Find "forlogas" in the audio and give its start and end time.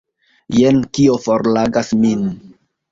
1.27-1.95